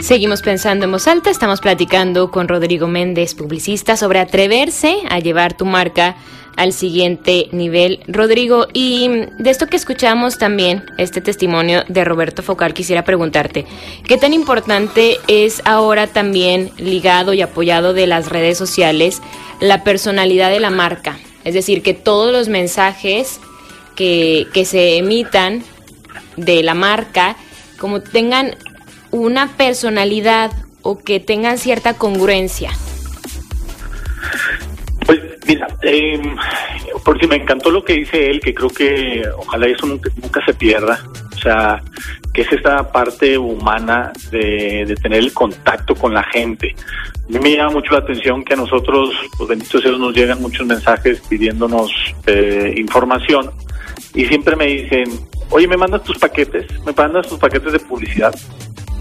[0.05, 5.57] Seguimos pensando en voz alta, estamos platicando con Rodrigo Méndez, publicista, sobre atreverse a llevar
[5.57, 6.15] tu marca
[6.57, 8.01] al siguiente nivel.
[8.07, 13.65] Rodrigo, y de esto que escuchamos también, este testimonio de Roberto Focal, quisiera preguntarte,
[14.07, 19.23] ¿qué tan importante es ahora también ligado y apoyado de las redes sociales
[19.59, 21.17] la personalidad de la marca?
[21.45, 23.39] Es decir, que todos los mensajes
[23.95, 25.63] que, que se emitan
[26.37, 27.37] de la marca,
[27.79, 28.55] como tengan
[29.11, 32.71] una personalidad o que tengan cierta congruencia?
[35.05, 36.21] Pues mira, eh,
[37.03, 40.09] porque me encantó lo que dice él, que creo que ojalá eso nunca,
[40.45, 40.99] se pierda.
[41.35, 41.83] O sea,
[42.33, 46.75] que es esta parte humana de, tener el contacto con la gente.
[47.27, 50.41] A mí me llama mucho la atención que a nosotros, pues benditos Dios, nos llegan
[50.41, 51.91] muchos mensajes pidiéndonos
[52.25, 53.51] eh, información
[54.15, 55.05] y siempre me dicen,
[55.49, 56.65] oye, ¿me mandas tus paquetes?
[56.85, 58.33] ¿Me mandas tus paquetes de publicidad?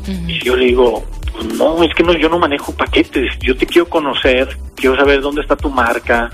[0.06, 1.04] Y yo le digo,
[1.56, 5.40] no, es que no, yo no manejo paquetes, yo te quiero conocer, quiero saber dónde
[5.40, 6.30] está tu marca,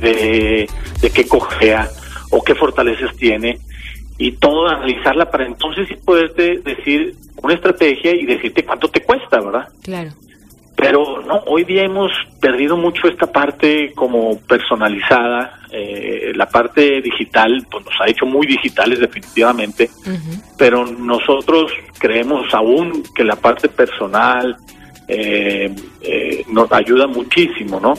[0.00, 0.68] de,
[1.00, 1.88] de qué cojea
[2.30, 3.58] o qué fortalezas tiene
[4.18, 9.40] y todo analizarla para entonces sí poderte decir una estrategia y decirte cuánto te cuesta,
[9.40, 9.68] ¿verdad?
[9.82, 10.10] Claro.
[10.82, 17.66] Pero no, hoy día hemos perdido mucho esta parte como personalizada, eh, la parte digital,
[17.70, 20.42] pues nos ha hecho muy digitales definitivamente, uh -huh.
[20.58, 24.56] pero nosotros creemos aún que la parte personal
[25.08, 27.94] eh, eh, nos ayuda muchísimo, ¿no?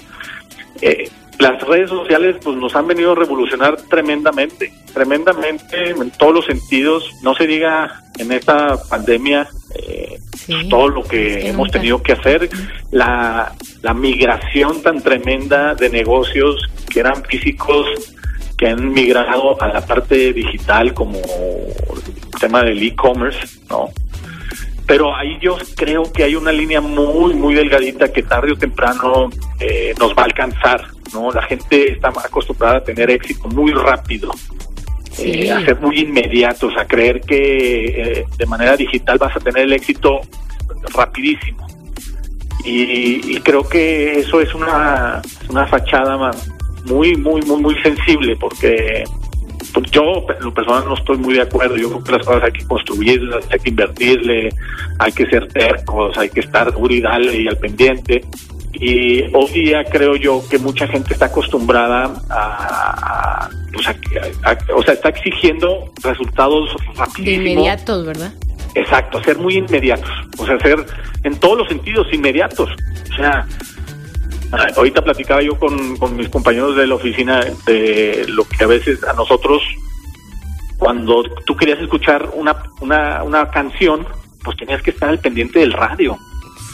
[1.39, 7.09] Las redes sociales pues nos han venido a revolucionar tremendamente, tremendamente en todos los sentidos,
[7.21, 11.79] no se diga en esta pandemia eh, sí, todo lo que, que hemos nunca.
[11.79, 12.49] tenido que hacer,
[12.91, 17.87] la, la migración tan tremenda de negocios que eran físicos
[18.57, 23.89] que han migrado a la parte digital como el tema del e-commerce, ¿no?
[24.85, 29.29] Pero ahí yo creo que hay una línea muy, muy delgadita que tarde o temprano
[29.59, 31.31] eh, nos va a alcanzar, ¿no?
[31.31, 34.31] La gente está acostumbrada a tener éxito muy rápido,
[35.11, 35.43] sí.
[35.43, 39.63] eh, a ser muy inmediatos, a creer que eh, de manera digital vas a tener
[39.63, 40.21] el éxito
[40.93, 41.67] rapidísimo.
[42.65, 46.31] Y, y creo que eso es una, una fachada
[46.85, 49.03] muy, muy, muy, muy sensible porque
[49.73, 51.75] pues yo, lo personal, no estoy muy de acuerdo.
[51.75, 54.49] Yo creo que las cosas hay que construirlas, hay que invertirle,
[54.99, 58.21] hay que ser tercos, hay que estar duro y dale y al pendiente.
[58.73, 63.95] Y hoy día creo yo que mucha gente está acostumbrada a, pues a,
[64.49, 67.47] a, o sea, está exigiendo resultados rapidísimos.
[67.47, 68.33] Inmediatos, ¿verdad?
[68.75, 70.09] Exacto, ser muy inmediatos.
[70.39, 70.83] O sea, ser
[71.23, 72.69] en todos los sentidos inmediatos.
[73.11, 73.47] O sea,
[74.75, 79.03] Ahorita platicaba yo con, con, mis compañeros de la oficina de lo que a veces
[79.03, 79.63] a nosotros,
[80.77, 84.05] cuando tú querías escuchar una, una, una canción,
[84.43, 86.17] pues tenías que estar al pendiente del radio.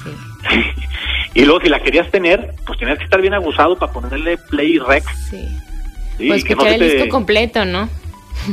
[0.04, 0.62] Sí.
[1.34, 4.76] y luego si la querías tener, pues tenías que estar bien abusado para ponerle play
[4.76, 5.04] y rec.
[5.30, 5.48] Sí.
[6.18, 6.96] sí pues escuchar no el te...
[6.96, 7.90] disco completo, ¿no?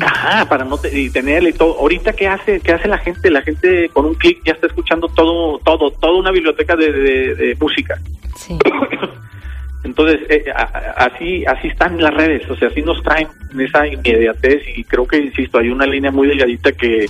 [0.01, 1.79] Ajá, para no te, y tenerle todo.
[1.79, 5.09] Ahorita qué hace, qué hace la gente, la gente con un clic ya está escuchando
[5.09, 8.01] todo, todo, toda una biblioteca de, de, de música.
[8.37, 8.59] Sí.
[9.85, 10.45] Entonces, eh,
[10.97, 15.07] así así están las redes, o sea, así nos traen en esa inmediatez y creo
[15.07, 17.07] que, insisto, hay una línea muy delgadita que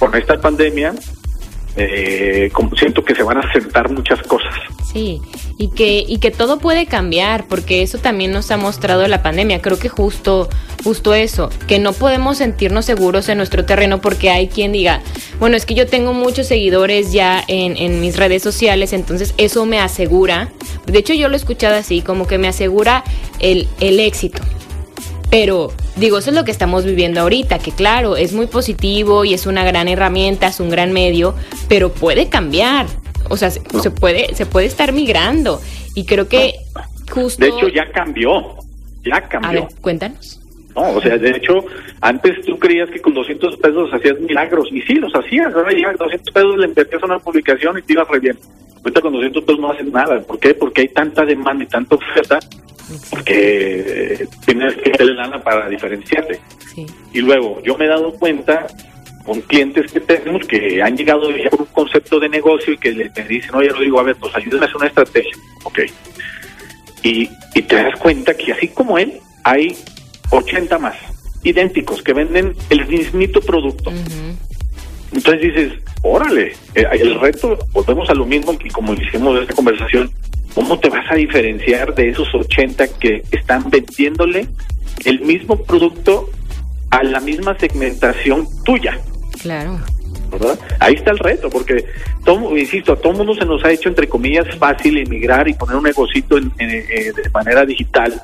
[0.00, 0.94] con esta pandemia
[1.76, 4.54] eh, como siento que se van a sentar muchas cosas.
[4.92, 5.22] Sí,
[5.56, 9.62] y que, y que todo puede cambiar, porque eso también nos ha mostrado la pandemia.
[9.62, 10.50] Creo que justo,
[10.84, 15.00] justo eso, que no podemos sentirnos seguros en nuestro terreno porque hay quien diga,
[15.38, 19.64] bueno, es que yo tengo muchos seguidores ya en, en mis redes sociales, entonces eso
[19.64, 20.50] me asegura,
[20.86, 23.02] de hecho yo lo he escuchado así, como que me asegura
[23.40, 24.42] el, el éxito.
[25.32, 29.32] Pero digo, eso es lo que estamos viviendo ahorita, que claro, es muy positivo y
[29.32, 31.34] es una gran herramienta, es un gran medio,
[31.70, 32.84] pero puede cambiar.
[33.30, 35.58] O sea, se, puede se puede estar migrando
[35.94, 36.56] y creo que
[37.10, 38.56] justo De hecho ya cambió.
[39.04, 39.48] Ya cambió.
[39.48, 40.38] A ver, cuéntanos.
[40.76, 41.64] No, o sea, de hecho,
[42.02, 45.94] antes tú creías que con 200 pesos hacías milagros, y sí, los hacías, ahora ya
[45.94, 48.38] 200 pesos le invertías a una publicación y te ibas re bien.
[48.84, 50.20] Ahorita con 200 pesos no haces nada.
[50.20, 50.54] ¿Por qué?
[50.54, 52.40] Porque hay tanta demanda y tanta oferta
[53.10, 56.40] porque tienes que tener lana para diferenciarte.
[57.12, 58.66] Y luego, yo me he dado cuenta
[59.24, 62.92] con clientes que tenemos que han llegado ya por un concepto de negocio y que
[62.92, 65.32] le, dicen, oye, digo a ver, pues ayúdame a hacer una estrategia.
[65.64, 65.78] Ok.
[67.04, 69.76] Y, y te das cuenta que así como él, hay
[70.30, 70.96] 80 más
[71.44, 73.92] idénticos que venden el mismito producto.
[75.12, 75.72] Entonces dices,
[76.02, 80.10] órale, eh, el reto, volvemos a lo mismo que como hicimos en esta conversación,
[80.54, 84.48] ¿cómo te vas a diferenciar de esos 80 que están vendiéndole
[85.04, 86.30] el mismo producto
[86.90, 88.98] a la misma segmentación tuya?
[89.40, 89.78] Claro.
[90.30, 90.58] ¿verdad?
[90.80, 91.84] Ahí está el reto, porque,
[92.24, 95.76] todo, insisto, a todo mundo se nos ha hecho, entre comillas, fácil emigrar y poner
[95.76, 98.20] un negocito en, de manera digital,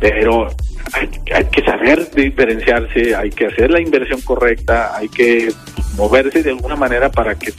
[0.00, 0.54] pero
[0.94, 5.52] hay, hay, que saber diferenciarse, hay que hacer la inversión correcta, hay que
[5.96, 7.52] moverse de alguna manera para que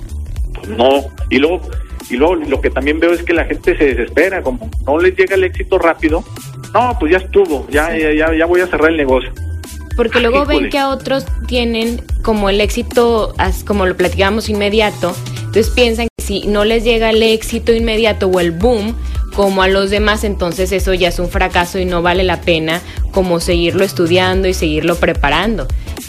[0.54, 1.06] pues, no...
[1.30, 1.62] Y luego,
[2.10, 5.16] y luego lo que también veo es que la gente se desespera, como no les
[5.16, 6.24] llega el éxito rápido,
[6.74, 9.32] no, pues ya estuvo, ya, ya, ya, voy a cerrar el negocio.
[9.96, 13.34] Porque luego ven que a otros tienen como el éxito,
[13.66, 18.40] como lo platicamos inmediato, entonces piensan que si no les llega el éxito inmediato o
[18.40, 18.96] el boom,
[19.36, 22.82] como a los demás, entonces eso ya es un fracaso y no vale la pena
[23.12, 25.68] como seguirlo estudiando y seguirlo preparando,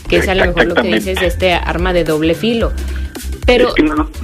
[0.08, 2.72] que es a lo mejor lo que dices de este arma de doble filo.
[3.44, 3.74] Pero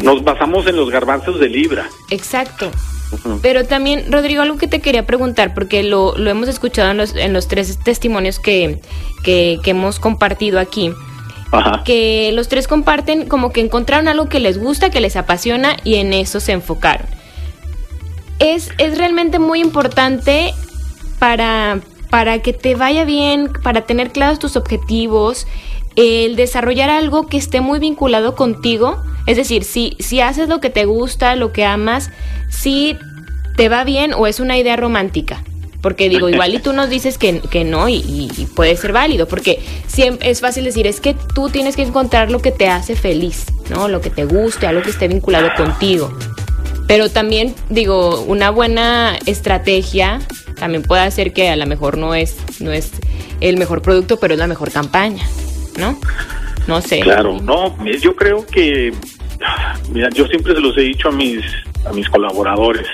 [0.03, 1.88] nos basamos en los garbanzos de libra.
[2.11, 2.70] Exacto.
[3.42, 7.14] Pero también, Rodrigo, algo que te quería preguntar, porque lo, lo hemos escuchado en los,
[7.14, 8.81] en los tres testimonios que,
[9.22, 10.92] que, que hemos compartido aquí,
[11.51, 11.83] Ajá.
[11.85, 15.96] que los tres comparten como que encontraron algo que les gusta, que les apasiona y
[15.96, 17.07] en eso se enfocaron
[18.42, 20.53] es, es realmente muy importante
[21.18, 25.46] para, para que te vaya bien, para tener claros tus objetivos,
[25.96, 29.02] el desarrollar algo que esté muy vinculado contigo.
[29.26, 32.11] Es decir, si, si haces lo que te gusta, lo que amas,
[32.50, 32.96] si
[33.57, 35.42] te va bien o es una idea romántica.
[35.81, 39.26] Porque digo, igual y tú nos dices que, que no y, y, puede ser válido,
[39.26, 42.94] porque siempre es fácil decir, es que tú tienes que encontrar lo que te hace
[42.94, 43.88] feliz, ¿no?
[43.88, 46.16] Lo que te guste, algo que esté vinculado contigo.
[46.87, 50.20] Pero también, digo, una buena estrategia
[50.62, 52.90] también puede hacer que a lo mejor no es, no es
[53.40, 55.26] el mejor producto, pero es la mejor campaña,
[55.79, 55.99] ¿no?
[56.67, 57.01] No sé.
[57.01, 58.93] Claro, no, yo creo que,
[59.91, 61.45] mira, yo siempre se los he dicho a mis,
[61.85, 62.87] a mis colaboradores.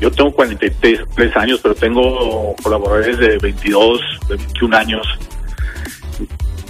[0.00, 5.06] Yo tengo 43 años, pero tengo colaboradores de 22, de 21 años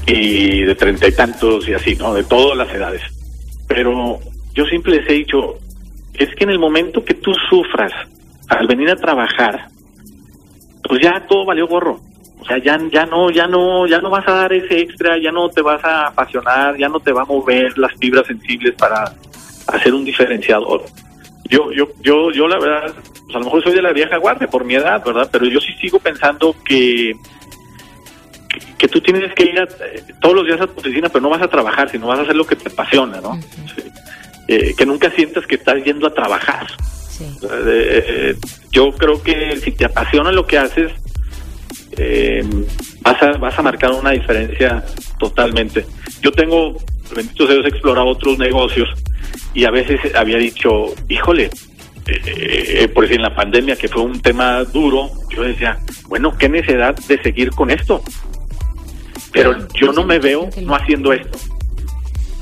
[0.06, 2.14] y de treinta y tantos y así, ¿no?
[2.14, 3.02] De todas las edades.
[3.66, 4.20] Pero
[4.54, 5.58] yo siempre les he dicho,
[6.14, 7.92] es que en el momento que tú sufras
[8.48, 9.68] al venir a trabajar,
[10.82, 12.00] pues ya todo valió gorro.
[12.44, 15.32] O sea, ya, ya no, ya no, ya no vas a dar ese extra, ya
[15.32, 19.14] no te vas a apasionar, ya no te va a mover las fibras sensibles para
[19.66, 20.84] hacer un diferenciador.
[21.48, 24.46] Yo, yo, yo, yo la verdad, pues a lo mejor soy de la vieja guardia
[24.46, 25.26] por mi edad, ¿verdad?
[25.32, 27.14] Pero yo sí sigo pensando que,
[28.76, 29.66] que, tú tienes que ir
[30.20, 32.36] todos los días a tu oficina, pero no vas a trabajar, sino vas a hacer
[32.36, 33.40] lo que te apasiona, ¿no?
[34.48, 36.66] Eh, que nunca sientas que estás yendo a trabajar.
[37.20, 38.36] Eh, eh,
[38.70, 40.92] yo creo que si te apasiona lo que haces,
[43.00, 44.84] vas, a, vas a marcar una diferencia
[45.18, 45.84] totalmente.
[46.20, 46.76] Yo tengo,
[47.14, 48.88] bendito sea Dios, explorado otros negocios
[49.54, 51.50] y a veces había dicho, híjole,
[52.92, 55.78] por decir en la pandemia, que fue un tema duro, yo decía,
[56.08, 58.02] bueno, qué necesidad de seguir con esto.
[59.32, 61.38] Pero yo no me veo no haciendo esto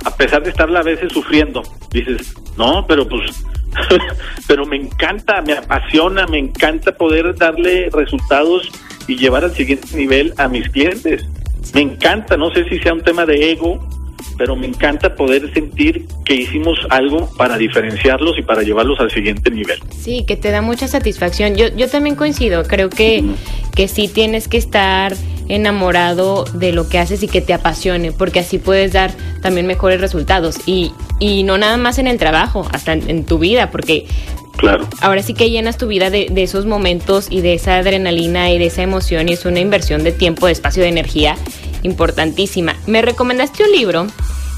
[0.05, 3.31] a pesar de estarla a veces sufriendo, dices, no, pero pues,
[4.49, 8.71] pero me encanta, me apasiona, me encanta poder darle resultados
[9.07, 11.25] y llevar al siguiente nivel a mis clientes.
[11.75, 13.81] Me encanta, no sé si sea un tema de ego
[14.37, 19.51] pero me encanta poder sentir que hicimos algo para diferenciarlos y para llevarlos al siguiente
[19.51, 19.79] nivel.
[19.91, 21.57] Sí, que te da mucha satisfacción.
[21.57, 23.23] Yo, yo también coincido, creo que,
[23.75, 25.15] que sí tienes que estar
[25.49, 30.01] enamorado de lo que haces y que te apasione, porque así puedes dar también mejores
[30.01, 30.59] resultados.
[30.67, 34.07] Y, y no nada más en el trabajo, hasta en, tu vida, porque
[34.57, 34.87] Claro.
[35.01, 38.59] Ahora sí que llenas tu vida de, de, esos momentos y de esa adrenalina y
[38.59, 41.37] de esa emoción y es una inversión de tiempo, de espacio, de energía
[41.83, 42.77] importantísima.
[42.87, 44.07] Me recomendaste un libro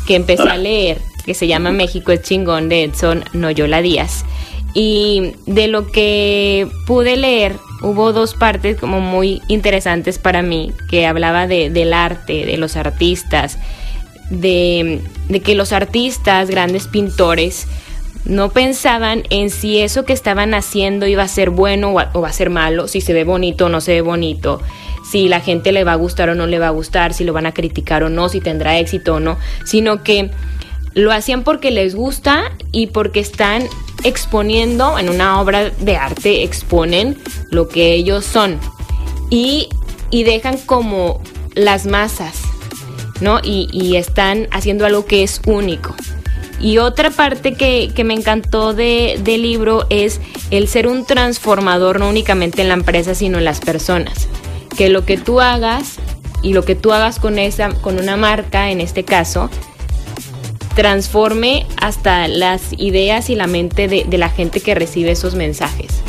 [0.07, 4.25] que empecé a leer que se llama México es chingón de Edson Noyola Díaz.
[4.75, 11.07] Y de lo que pude leer, hubo dos partes como muy interesantes para mí, que
[11.07, 13.59] hablaba de, del arte, de los artistas,
[14.31, 17.69] de, de que los artistas, grandes pintores,
[18.25, 22.33] no pensaban en si eso que estaban haciendo iba a ser bueno o, va a
[22.33, 24.61] ser malo, si se ve bonito o no se ve bonito,
[25.11, 27.33] si la gente le va a gustar o no le va a gustar, si lo
[27.33, 30.31] van a criticar o no, si tendrá éxito o no, sino que
[30.95, 33.65] lo hacían porque les gusta y porque están
[34.05, 37.19] exponiendo en una obra de arte, exponen
[37.51, 38.59] lo que ellos son
[39.31, 39.69] y,
[40.11, 41.21] y dejan como
[41.55, 42.41] las masas,
[43.21, 43.41] ¿no?
[43.43, 45.95] Y, y, están haciendo algo que es único.
[46.61, 52.01] Y otra parte que, que me encantó de, del libro es el ser un transformador
[52.01, 54.29] no únicamente en la empresa, sino en las personas.
[54.77, 55.97] Que lo que tú hagas
[56.43, 59.51] y lo que tú hagas con, esa, con una marca, en este caso,
[60.75, 66.03] transforme hasta las ideas y la mente de, de, la gente que recibe esos mensajes.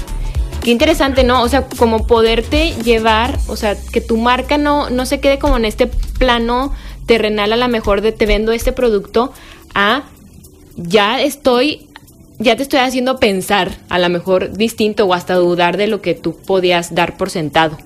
[0.64, 1.43] Qué interesante, ¿no?
[1.43, 5.58] O sea, como poderte llevar, o sea, que tu marca no, no se quede como
[5.58, 6.74] en este plano
[7.06, 9.32] terrenal a lo mejor de te vendo este producto
[9.76, 10.04] a
[10.76, 11.88] ya estoy,
[12.40, 16.14] ya te estoy haciendo pensar a lo mejor distinto o hasta dudar de lo que
[16.14, 17.78] tú podías dar por sentado.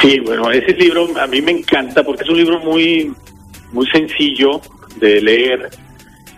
[0.00, 3.12] Sí, bueno, ese libro a mí me encanta porque es un libro muy
[3.72, 4.60] muy sencillo
[4.96, 5.70] de leer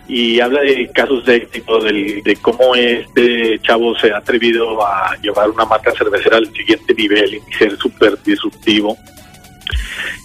[0.07, 5.15] y habla de casos de éxito, de, de, cómo este chavo se ha atrevido a
[5.21, 8.97] llevar una marca cervecera al siguiente nivel y ser súper disruptivo.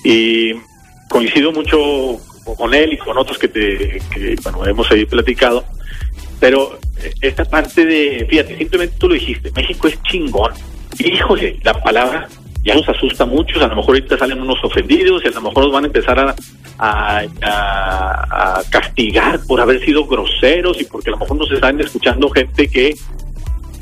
[0.03, 0.55] Y
[1.11, 5.65] coincido mucho con él y con otros que, te, que bueno, hemos ahí platicado,
[6.41, 6.79] pero
[7.21, 10.53] esta parte de, fíjate, simplemente tú lo dijiste, México es chingón.
[10.99, 12.29] Híjole, la palabra
[12.65, 15.65] ya nos asusta mucho, a lo mejor ahorita salen unos ofendidos y a lo mejor
[15.65, 16.35] nos van a empezar a,
[16.79, 21.79] a, a, a, castigar por haber sido groseros y porque a lo mejor nos están
[21.81, 22.95] escuchando gente que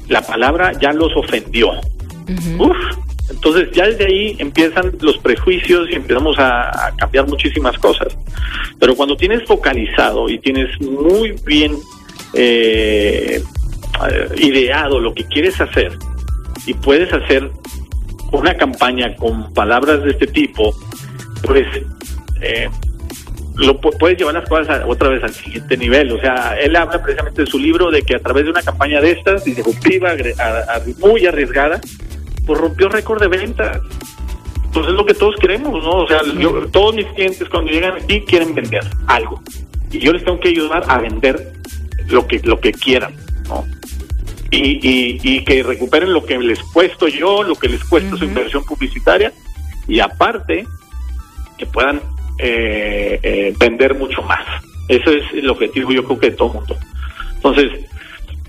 [0.08, 1.70] la palabra ya los ofendió.
[1.70, 1.78] Uh
[2.26, 2.70] -huh.
[2.70, 2.96] Uf,
[3.30, 8.16] entonces ya desde ahí empiezan los prejuicios y empezamos a, cambiar muchísimas cosas.
[8.78, 11.76] Pero cuando tienes focalizado y tienes muy bien
[12.34, 13.42] eh,
[14.36, 15.96] ideado lo que quieres hacer
[16.66, 17.50] y puedes hacer
[18.32, 20.74] una campaña con palabras de este tipo,
[21.42, 21.66] pues
[22.40, 22.68] eh,
[23.56, 26.12] lo puedes llevar las cosas a, otra vez al siguiente nivel.
[26.12, 29.00] O sea, él habla precisamente de su libro de que a través de una campaña
[29.00, 30.14] de estas, disruptiva,
[30.98, 31.80] muy arriesgada,
[32.46, 33.80] pues rompió récord de ventas.
[34.64, 35.90] Entonces es lo que todos queremos, ¿no?
[35.90, 39.42] O sea, yo, todos mis clientes cuando llegan aquí quieren vender algo.
[39.90, 41.52] Y yo les tengo que ayudar a vender
[42.08, 43.14] lo que, lo que quieran,
[43.48, 43.66] ¿no?
[44.50, 48.12] Y, y, y, que recuperen lo que les cuesto yo, lo que les cuesta uh
[48.16, 48.18] -huh.
[48.18, 49.32] su inversión publicitaria
[49.88, 50.66] y aparte
[51.56, 52.00] que puedan
[52.38, 54.44] eh, eh, vender mucho más.
[54.88, 56.76] Eso es el objetivo yo creo que de todo el mundo.
[57.36, 57.70] Entonces,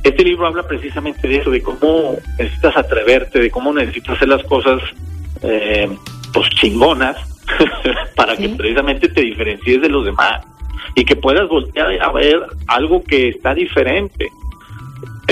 [0.04, 4.44] este libro habla precisamente de eso, de cómo necesitas atreverte, de cómo necesitas hacer las
[4.44, 4.82] cosas
[5.42, 5.90] eh,
[6.34, 7.18] pues chingonas
[8.16, 8.44] para ¿Sí?
[8.44, 10.46] que precisamente te diferencies de los demás
[10.96, 14.30] y que puedas voltear a ver algo que está diferente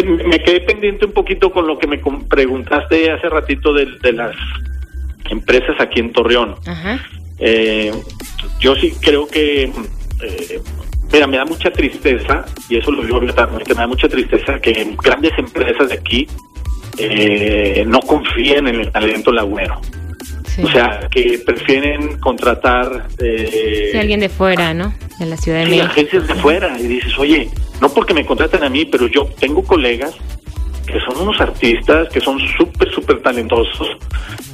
[0.04, 2.00] me quedé pendiente un poquito con lo que me
[2.30, 4.36] preguntaste hace ratito de, de las
[5.30, 6.56] empresas aquí en Torreón.
[6.66, 7.00] Ajá.
[7.40, 7.92] Eh,
[8.60, 10.62] yo sí creo que, eh,
[11.12, 14.96] mira, me da mucha tristeza, y eso lo digo abiertamente, me da mucha tristeza que
[15.04, 16.28] grandes empresas de aquí
[16.98, 19.80] eh, no confíen en el talento lagunero.
[20.56, 20.64] Sí.
[20.64, 23.08] O sea, que prefieren contratar...
[23.20, 24.94] Eh, sí, alguien de fuera, ¿no?
[25.18, 25.86] De la Ciudad de México.
[25.86, 26.78] agencias de fuera.
[26.78, 27.50] Y dices, oye,
[27.80, 30.14] no porque me contraten a mí, pero yo tengo colegas
[30.86, 33.88] que son unos artistas, que son súper, súper talentosos.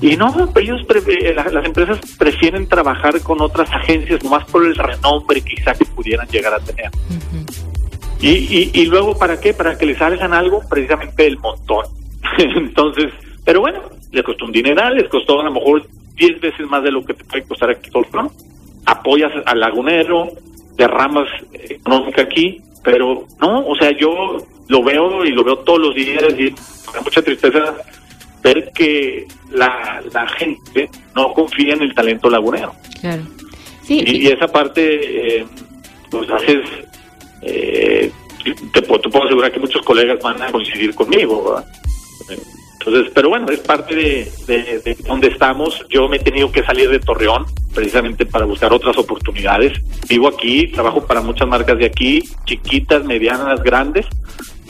[0.01, 5.41] Y no, ellos, eh, las, empresas prefieren trabajar con otras agencias, nomás por el renombre
[5.41, 6.91] quizá que pudieran llegar a tener.
[7.09, 8.21] Uh -huh.
[8.21, 9.53] y, y, y luego, ¿para qué?
[9.53, 11.86] Para que les salgan algo, precisamente el montón.
[12.38, 13.11] Entonces,
[13.43, 16.91] pero bueno, les costó un dineral, les costó a lo mejor 10 veces más de
[16.91, 18.32] lo que te puede costar aquí ¿no?
[18.86, 20.30] Apoyas al lagunero,
[20.75, 25.95] derramas económica aquí, pero no, o sea, yo lo veo y lo veo todos los
[25.95, 26.49] días y
[26.93, 27.75] da mucha tristeza
[28.43, 32.73] ver que la, la gente no confía en el talento lagunero.
[33.01, 33.23] Claro.
[33.88, 35.45] y, esa parte, eh,
[36.09, 36.67] pues haces,
[37.41, 38.11] eh,
[38.73, 41.61] te, puedo, te, puedo asegurar que muchos colegas van a coincidir conmigo.
[42.88, 45.85] Entonces, pero bueno, es parte de, de, donde estamos.
[45.89, 49.73] Yo me he tenido que salir de Torreón precisamente para buscar otras oportunidades.
[50.07, 54.05] Vivo aquí, trabajo para muchas marcas de aquí, chiquitas, medianas, grandes,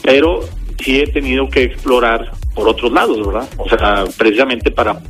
[0.02, 0.40] pero
[0.82, 3.48] sí he tenido que explorar por otros lados, ¿verdad?
[3.56, 5.00] O sea, precisamente para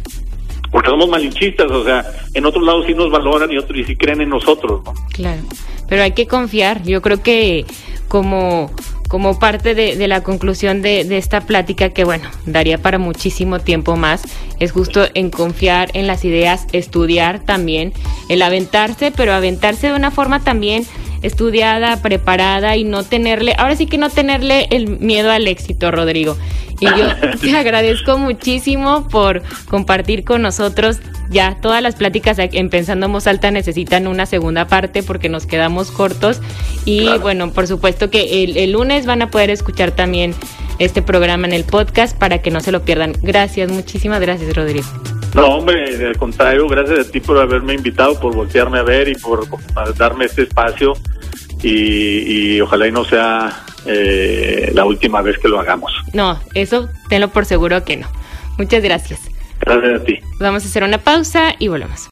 [0.71, 2.05] porque somos malinchistas, o sea,
[2.35, 4.93] en otros lados sí nos valoran y otros y sí creen en nosotros, ¿no?
[5.15, 5.41] Claro,
[5.89, 6.83] pero hay que confiar.
[6.83, 7.65] Yo creo que
[8.07, 8.71] como
[9.09, 13.97] como parte de, la conclusión de, de, esta plática, que bueno, daría para muchísimo tiempo
[13.97, 14.23] más,
[14.61, 17.93] es justo en confiar en las ideas, estudiar también,
[18.29, 20.87] el aventarse, pero aventarse de una forma también
[21.23, 26.37] estudiada, preparada y no tenerle, ahora sí que no tenerle el miedo al éxito, Rodrigo.
[26.81, 27.09] Y yo
[27.41, 30.99] te agradezco muchísimo por compartir con nosotros.
[31.31, 35.47] Ya todas las pláticas en Pensando en Voz Alta necesitan una segunda parte porque nos
[35.47, 36.41] quedamos cortos.
[36.85, 40.35] Y bueno, por supuesto que el, el lunes van a poder escuchar también
[40.79, 43.13] este programa en el podcast para que no se lo pierdan.
[43.23, 44.87] Gracias, muchísimas gracias, Rodrigo.
[45.35, 49.15] No, hombre, al contrario, gracias a ti por haberme invitado, por voltearme a ver y
[49.15, 49.47] por
[49.97, 50.95] darme este espacio.
[51.63, 55.93] Y, ojalá y no sea eh, la última vez que lo hagamos.
[56.13, 58.07] No, eso tenlo por seguro que no.
[58.59, 59.21] Muchas gracias.
[59.61, 60.21] Gracias a ti.
[60.39, 62.07] Vamos a hacer una pausa y volvemos.